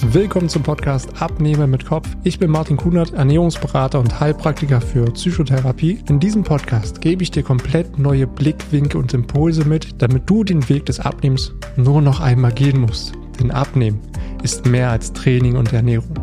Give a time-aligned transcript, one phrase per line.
[0.00, 2.08] Willkommen zum Podcast Abnehmer mit Kopf.
[2.22, 5.98] Ich bin Martin Kunert, Ernährungsberater und Heilpraktiker für Psychotherapie.
[6.08, 10.68] In diesem Podcast gebe ich dir komplett neue Blickwinkel und Impulse mit, damit du den
[10.68, 13.12] Weg des Abnehmens nur noch einmal gehen musst.
[13.40, 14.00] Denn Abnehmen
[14.44, 16.14] ist mehr als Training und Ernährung.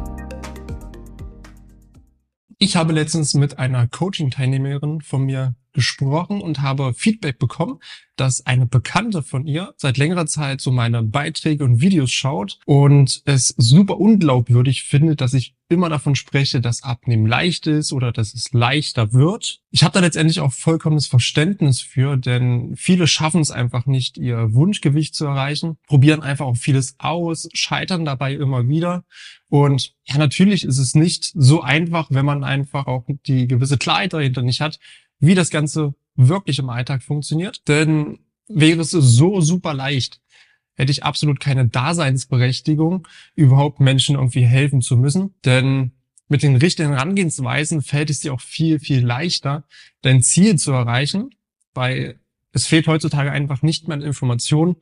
[2.57, 7.79] Ich habe letztens mit einer Coaching-Teilnehmerin von mir gesprochen und habe Feedback bekommen,
[8.15, 13.21] dass eine Bekannte von ihr seit längerer Zeit so meine Beiträge und Videos schaut und
[13.25, 18.33] es super unglaubwürdig findet, dass ich immer davon spreche, dass Abnehmen leicht ist oder dass
[18.33, 19.61] es leichter wird.
[19.71, 24.53] Ich habe da letztendlich auch vollkommenes Verständnis für, denn viele schaffen es einfach nicht, ihr
[24.53, 29.03] Wunschgewicht zu erreichen, probieren einfach auch vieles aus, scheitern dabei immer wieder.
[29.49, 34.13] Und ja, natürlich ist es nicht so einfach, wenn man einfach auch die gewisse Klarheit
[34.13, 34.79] dahinter nicht hat,
[35.19, 37.67] wie das Ganze wirklich im Alltag funktioniert.
[37.67, 40.21] Denn wäre es so super leicht,
[40.75, 45.33] hätte ich absolut keine Daseinsberechtigung, überhaupt Menschen irgendwie helfen zu müssen.
[45.43, 45.91] Denn
[46.27, 49.63] mit den richtigen Herangehensweisen fällt es dir auch viel, viel leichter,
[50.01, 51.29] dein Ziel zu erreichen,
[51.73, 52.19] weil
[52.51, 54.77] es fehlt heutzutage einfach nicht mehr an Informationen,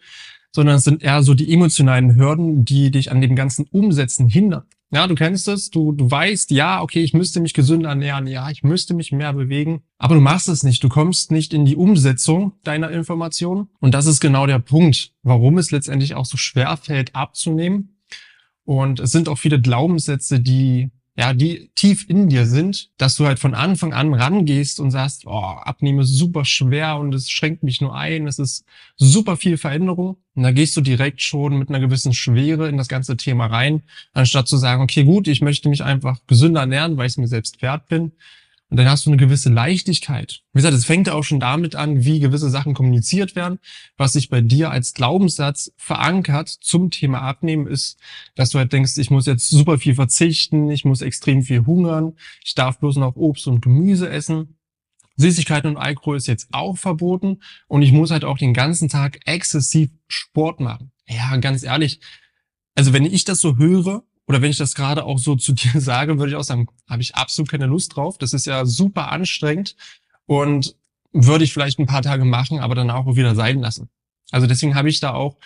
[0.52, 4.64] sondern es sind eher so die emotionalen Hürden, die dich an dem ganzen Umsetzen hindern.
[4.94, 8.52] Ja, du kennst es, du, du weißt, ja, okay, ich müsste mich gesünder ernähren, ja,
[8.52, 11.75] ich müsste mich mehr bewegen, aber du machst es nicht, du kommst nicht in die
[11.75, 16.77] Umsetzung deiner Informationen und das ist genau der Punkt, warum es letztendlich auch so schwer
[16.77, 17.97] fällt abzunehmen.
[18.66, 23.28] Und es sind auch viele Glaubenssätze, die ja, die tief in dir sind, dass du
[23.28, 27.61] halt von Anfang an rangehst und sagst, oh, abnehmen ist super schwer und es schränkt
[27.61, 30.17] mich nur ein, es ist super viel Veränderung.
[30.33, 33.83] Und da gehst du direkt schon mit einer gewissen Schwere in das ganze Thema rein,
[34.14, 37.27] anstatt zu sagen, okay, gut, ich möchte mich einfach gesünder ernähren, weil ich es mir
[37.27, 38.14] selbst wert bin,
[38.74, 40.42] und dann hast du eine gewisse Leichtigkeit.
[40.52, 43.60] Wie gesagt, es fängt auch schon damit an, wie gewisse Sachen kommuniziert werden.
[43.98, 48.00] Was sich bei dir als Glaubenssatz verankert zum Thema Abnehmen ist,
[48.34, 52.14] dass du halt denkst, ich muss jetzt super viel verzichten, ich muss extrem viel hungern,
[52.44, 54.58] ich darf bloß noch Obst und Gemüse essen.
[55.17, 59.20] Süßigkeiten und Alkohol ist jetzt auch verboten und ich muss halt auch den ganzen Tag
[59.26, 60.92] exzessiv Sport machen.
[61.08, 62.00] Ja, ganz ehrlich.
[62.73, 65.80] Also wenn ich das so höre, oder wenn ich das gerade auch so zu dir
[65.80, 68.17] sage, würde ich auch sagen, habe ich absolut keine Lust drauf.
[68.17, 69.76] Das ist ja super anstrengend
[70.26, 70.76] und
[71.11, 73.89] würde ich vielleicht ein paar Tage machen, aber dann auch wieder sein lassen.
[74.32, 75.38] Also deswegen habe ich da auch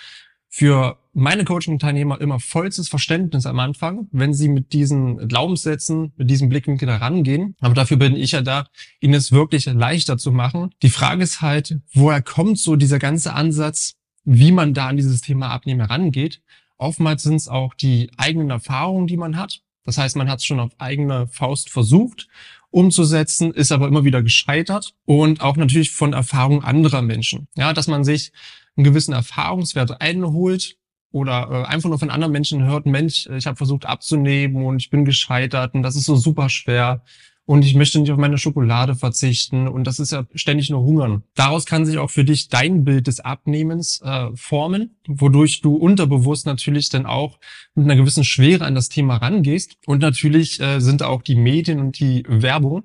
[0.50, 6.48] für meine Coaching-Teilnehmer immer vollstes Verständnis am Anfang, wenn sie mit diesen Glaubenssätzen, mit diesem
[6.48, 7.56] Blickwinkel da rangehen.
[7.60, 8.68] Aber dafür bin ich ja da,
[9.02, 10.70] ihnen es wirklich leichter zu machen.
[10.84, 15.22] Die Frage ist halt, woher kommt so dieser ganze Ansatz, wie man da an dieses
[15.22, 16.42] Thema Abnehmen herangeht?
[16.78, 19.62] Oftmals sind es auch die eigenen Erfahrungen, die man hat.
[19.84, 22.28] Das heißt, man hat es schon auf eigene Faust versucht
[22.70, 27.48] umzusetzen, ist aber immer wieder gescheitert und auch natürlich von Erfahrungen anderer Menschen.
[27.56, 28.32] Ja, dass man sich
[28.76, 30.78] einen gewissen Erfahrungswert einholt
[31.12, 34.90] oder äh, einfach nur von anderen Menschen hört, Mensch, ich habe versucht abzunehmen und ich
[34.90, 37.02] bin gescheitert und das ist so super schwer
[37.47, 41.24] und ich möchte nicht auf meine Schokolade verzichten und das ist ja ständig nur Hungern.
[41.34, 46.46] Daraus kann sich auch für dich dein Bild des Abnehmens äh, formen, wodurch du unterbewusst
[46.46, 47.40] natürlich dann auch
[47.74, 51.80] mit einer gewissen Schwere an das Thema rangehst und natürlich äh, sind auch die Medien
[51.80, 52.84] und die Werbung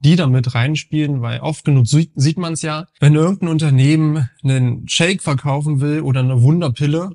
[0.00, 5.22] die damit reinspielen, weil oft genug sieht man es ja, wenn irgendein Unternehmen einen Shake
[5.22, 7.14] verkaufen will oder eine Wunderpille,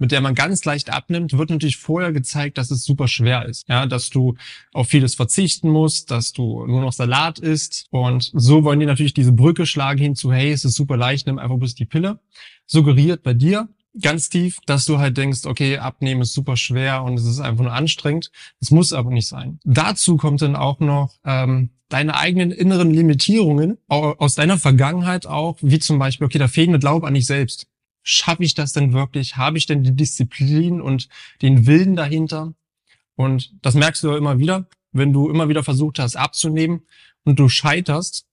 [0.00, 3.68] mit der man ganz leicht abnimmt, wird natürlich vorher gezeigt, dass es super schwer ist.
[3.68, 4.34] Ja, dass du
[4.72, 7.86] auf vieles verzichten musst, dass du nur noch Salat isst.
[7.90, 11.26] Und so wollen die natürlich diese Brücke schlagen hin zu, hey, es ist super leicht,
[11.26, 12.18] nimm einfach bloß die Pille.
[12.66, 13.68] Suggeriert bei dir
[14.00, 17.64] ganz tief, dass du halt denkst, okay, abnehmen ist super schwer und es ist einfach
[17.64, 18.30] nur anstrengend.
[18.60, 19.58] Es muss aber nicht sein.
[19.64, 25.80] Dazu kommt dann auch noch ähm, deine eigenen inneren Limitierungen aus deiner Vergangenheit auch, wie
[25.80, 27.66] zum Beispiel, okay, da fehlende Glaube an dich selbst
[28.02, 29.36] schaffe ich das denn wirklich?
[29.36, 31.08] Habe ich denn die Disziplin und
[31.42, 32.54] den Willen dahinter?
[33.16, 36.82] Und das merkst du ja immer wieder, wenn du immer wieder versucht hast abzunehmen
[37.24, 38.26] und du scheiterst,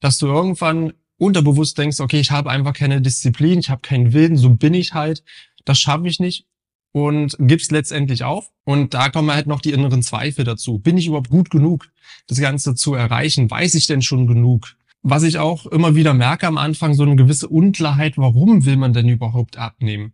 [0.00, 4.36] dass du irgendwann unterbewusst denkst, okay, ich habe einfach keine Disziplin, ich habe keinen Willen,
[4.36, 5.22] so bin ich halt,
[5.64, 6.46] das schaffe ich nicht
[6.90, 8.50] und gibst letztendlich auf.
[8.64, 10.78] Und da kommen halt noch die inneren Zweifel dazu.
[10.78, 11.90] Bin ich überhaupt gut genug,
[12.26, 13.50] das Ganze zu erreichen?
[13.50, 14.76] Weiß ich denn schon genug?
[15.02, 18.92] Was ich auch immer wieder merke am Anfang, so eine gewisse Unklarheit, warum will man
[18.92, 20.12] denn überhaupt abnehmen?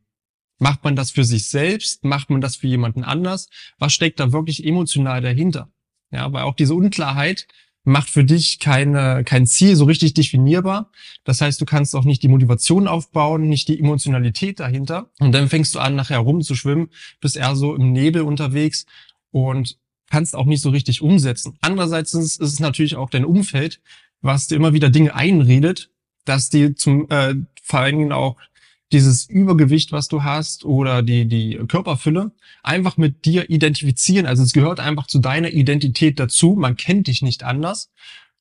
[0.58, 2.04] Macht man das für sich selbst?
[2.04, 3.48] Macht man das für jemanden anders?
[3.78, 5.70] Was steckt da wirklich emotional dahinter?
[6.10, 7.46] Ja, weil auch diese Unklarheit
[7.84, 10.90] macht für dich keine, kein Ziel so richtig definierbar.
[11.24, 15.10] Das heißt, du kannst auch nicht die Motivation aufbauen, nicht die Emotionalität dahinter.
[15.20, 16.90] Und dann fängst du an, nachher rumzuschwimmen,
[17.20, 18.84] bist eher so im Nebel unterwegs
[19.30, 19.78] und
[20.10, 21.56] kannst auch nicht so richtig umsetzen.
[21.60, 23.80] Andererseits ist es natürlich auch dein Umfeld,
[24.20, 25.90] was dir immer wieder Dinge einredet,
[26.24, 28.36] dass die zum äh, vor allen Dingen auch
[28.92, 32.32] dieses Übergewicht, was du hast oder die, die Körperfülle
[32.62, 34.26] einfach mit dir identifizieren.
[34.26, 36.56] Also es gehört einfach zu deiner Identität dazu.
[36.58, 37.90] Man kennt dich nicht anders.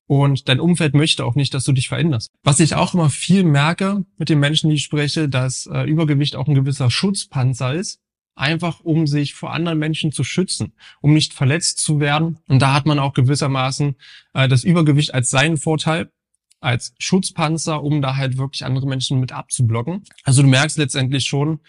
[0.10, 2.30] Und dein Umfeld möchte auch nicht, dass du dich veränderst.
[2.42, 6.38] Was ich auch immer viel merke mit den Menschen, die ich spreche, dass äh, Übergewicht
[6.38, 8.00] auch ein gewisser Schutzpanzer ist.
[8.38, 12.38] Einfach um sich vor anderen Menschen zu schützen, um nicht verletzt zu werden.
[12.48, 13.96] Und da hat man auch gewissermaßen
[14.34, 16.12] äh, das Übergewicht als seinen Vorteil
[16.60, 20.04] als Schutzpanzer, um da halt wirklich andere Menschen mit abzublocken.
[20.24, 21.60] Also du merkst letztendlich schon,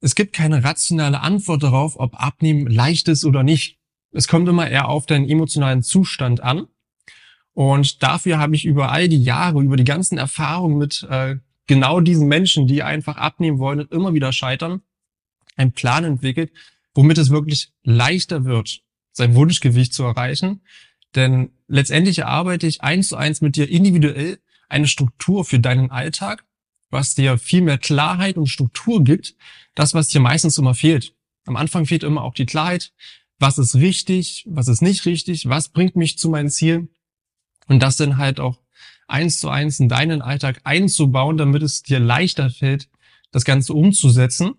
[0.00, 3.78] es gibt keine rationale Antwort darauf, ob Abnehmen leicht ist oder nicht.
[4.12, 6.66] Es kommt immer eher auf deinen emotionalen Zustand an.
[7.54, 11.36] Und dafür habe ich über all die Jahre, über die ganzen Erfahrungen mit äh,
[11.66, 14.82] genau diesen Menschen, die einfach abnehmen wollen und immer wieder scheitern,
[15.56, 16.52] einen Plan entwickelt,
[16.94, 20.62] womit es wirklich leichter wird, sein Wunschgewicht zu erreichen,
[21.14, 26.44] denn letztendlich erarbeite ich eins zu eins mit dir individuell eine Struktur für deinen Alltag,
[26.90, 29.34] was dir viel mehr Klarheit und Struktur gibt,
[29.74, 31.14] das, was dir meistens immer fehlt.
[31.46, 32.92] Am Anfang fehlt immer auch die Klarheit,
[33.38, 36.88] was ist richtig, was ist nicht richtig, was bringt mich zu meinen Zielen
[37.66, 38.60] und das dann halt auch
[39.06, 42.88] eins zu eins in deinen Alltag einzubauen, damit es dir leichter fällt,
[43.30, 44.54] das Ganze umzusetzen.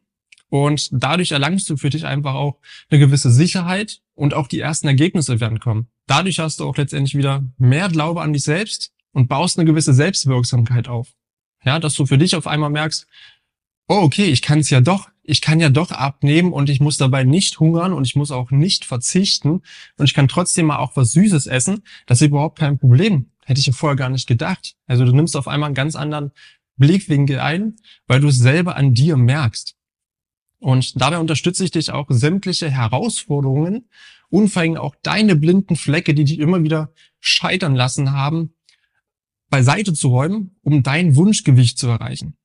[0.55, 4.87] Und dadurch erlangst du für dich einfach auch eine gewisse Sicherheit und auch die ersten
[4.87, 5.89] Ergebnisse werden kommen.
[6.07, 9.93] Dadurch hast du auch letztendlich wieder mehr Glaube an dich selbst und baust eine gewisse
[9.93, 11.13] Selbstwirksamkeit auf.
[11.65, 13.05] Ja, dass du für dich auf einmal merkst,
[13.89, 16.95] oh, okay, ich kann es ja doch, ich kann ja doch abnehmen und ich muss
[16.95, 19.61] dabei nicht hungern und ich muss auch nicht verzichten
[19.97, 21.81] und ich kann trotzdem mal auch was Süßes essen.
[22.05, 23.29] Das ist überhaupt kein Problem.
[23.43, 24.77] Hätte ich ja vorher gar nicht gedacht.
[24.87, 26.31] Also du nimmst auf einmal einen ganz anderen
[26.77, 27.75] Blickwinkel ein,
[28.07, 29.75] weil du es selber an dir merkst.
[30.59, 33.89] Und dabei unterstütze ich dich auch sämtliche Herausforderungen
[34.29, 38.53] und vor allem auch deine blinden Flecke, die dich immer wieder scheitern lassen haben,
[39.49, 42.37] beiseite zu räumen, um dein Wunschgewicht zu erreichen.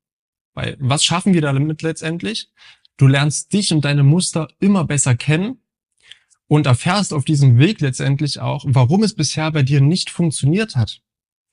[0.54, 2.50] Weil was schaffen wir damit letztendlich?
[2.96, 5.58] Du lernst dich und deine Muster immer besser kennen
[6.46, 11.00] und erfährst auf diesem Weg letztendlich auch, warum es bisher bei dir nicht funktioniert hat.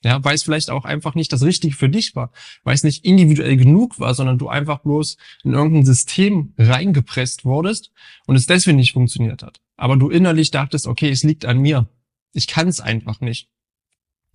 [0.03, 2.31] Ja, weil es vielleicht auch einfach nicht das Richtige für dich war,
[2.63, 7.91] weil es nicht individuell genug war, sondern du einfach bloß in irgendein System reingepresst wurdest
[8.27, 9.59] und es deswegen nicht funktioniert hat.
[9.75, 11.87] Aber du innerlich dachtest, okay, es liegt an mir.
[12.33, 13.49] Ich kann es einfach nicht.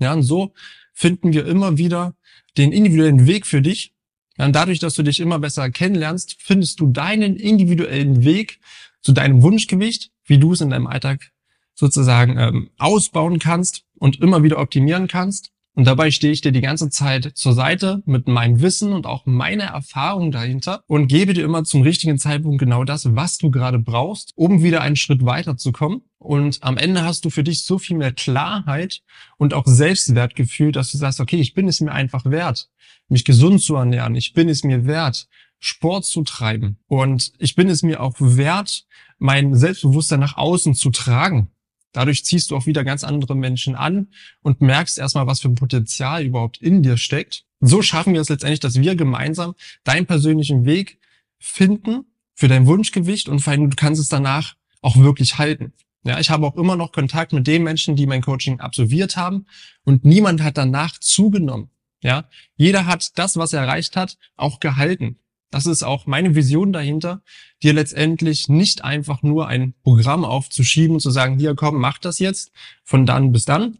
[0.00, 0.53] Ja, und so
[0.93, 2.17] finden wir immer wieder
[2.56, 3.94] den individuellen Weg für dich.
[4.38, 8.59] Ja, und dadurch, dass du dich immer besser kennenlernst, findest du deinen individuellen Weg
[9.00, 11.32] zu deinem Wunschgewicht, wie du es in deinem Alltag
[11.75, 15.51] sozusagen ähm, ausbauen kannst und immer wieder optimieren kannst.
[15.74, 19.24] Und dabei stehe ich dir die ganze Zeit zur Seite mit meinem Wissen und auch
[19.24, 23.78] meiner Erfahrung dahinter und gebe dir immer zum richtigen Zeitpunkt genau das, was du gerade
[23.78, 26.02] brauchst, um wieder einen Schritt weiterzukommen.
[26.19, 29.00] Und am Ende hast du für dich so viel mehr Klarheit
[29.38, 32.68] und auch Selbstwertgefühl, dass du sagst, okay, ich bin es mir einfach wert,
[33.08, 34.14] mich gesund zu ernähren.
[34.14, 35.26] Ich bin es mir wert,
[35.58, 36.78] Sport zu treiben.
[36.86, 38.84] Und ich bin es mir auch wert,
[39.18, 41.48] mein Selbstbewusstsein nach außen zu tragen.
[41.92, 44.08] Dadurch ziehst du auch wieder ganz andere Menschen an
[44.42, 47.44] und merkst erstmal, was für ein Potenzial überhaupt in dir steckt.
[47.60, 49.54] So schaffen wir es letztendlich, dass wir gemeinsam
[49.84, 50.98] deinen persönlichen Weg
[51.38, 52.04] finden
[52.34, 55.72] für dein Wunschgewicht und vor allem du kannst es danach auch wirklich halten.
[56.04, 59.46] Ja, ich habe auch immer noch Kontakt mit den Menschen, die mein Coaching absolviert haben
[59.84, 61.70] und niemand hat danach zugenommen.
[62.02, 65.18] Ja, jeder hat das, was er erreicht hat, auch gehalten.
[65.52, 67.22] Das ist auch meine Vision dahinter,
[67.62, 72.18] dir letztendlich nicht einfach nur ein Programm aufzuschieben und zu sagen, hier komm, mach das
[72.18, 72.52] jetzt
[72.85, 73.78] von dann bis dann.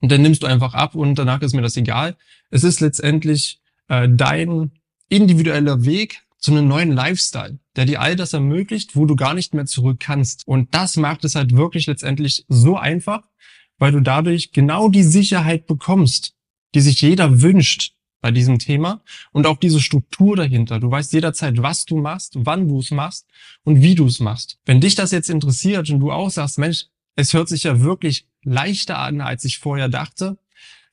[0.00, 2.16] Und dann nimmst du einfach ab und danach ist mir das egal.
[2.50, 4.72] Es ist letztendlich äh, dein
[5.08, 9.54] individueller Weg zu einem neuen Lifestyle, der dir all das ermöglicht, wo du gar nicht
[9.54, 10.46] mehr zurück kannst.
[10.46, 13.22] Und das macht es halt wirklich letztendlich so einfach,
[13.78, 16.34] weil du dadurch genau die Sicherheit bekommst,
[16.74, 19.02] die sich jeder wünscht, bei diesem Thema
[19.32, 20.80] und auch diese Struktur dahinter.
[20.80, 23.26] Du weißt jederzeit, was du machst, wann du es machst
[23.64, 24.58] und wie du es machst.
[24.64, 26.86] Wenn dich das jetzt interessiert und du auch sagst, Mensch,
[27.16, 30.38] es hört sich ja wirklich leichter an, als ich vorher dachte,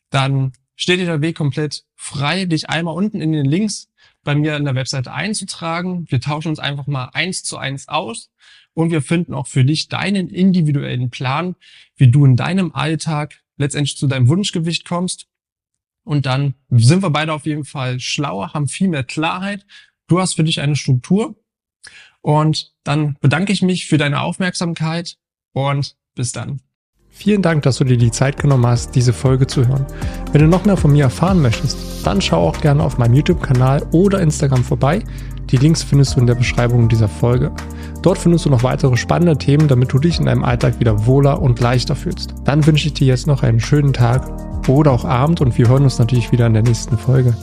[0.10, 3.90] dann steht dir der Weg komplett frei, dich einmal unten in den Links
[4.24, 6.08] bei mir in der Webseite einzutragen.
[6.10, 8.32] Wir tauschen uns einfach mal eins zu eins aus
[8.74, 11.56] und wir finden auch für dich deinen individuellen Plan,
[11.96, 15.28] wie du in deinem Alltag letztendlich zu deinem Wunschgewicht kommst
[16.10, 19.64] und dann sind wir beide auf jeden Fall schlauer, haben viel mehr Klarheit.
[20.08, 21.36] Du hast für dich eine Struktur.
[22.22, 25.18] Und dann bedanke ich mich für deine Aufmerksamkeit
[25.54, 26.62] und bis dann.
[27.12, 29.86] Vielen Dank, dass du dir die Zeit genommen hast, diese Folge zu hören.
[30.32, 33.86] Wenn du noch mehr von mir erfahren möchtest, dann schau auch gerne auf meinem YouTube-Kanal
[33.92, 35.04] oder Instagram vorbei.
[35.52, 37.52] Die Links findest du in der Beschreibung dieser Folge.
[38.02, 41.40] Dort findest du noch weitere spannende Themen, damit du dich in deinem Alltag wieder wohler
[41.40, 42.34] und leichter fühlst.
[42.46, 45.84] Dann wünsche ich dir jetzt noch einen schönen Tag oder auch Abend und wir hören
[45.84, 47.36] uns natürlich wieder in der nächsten Folge.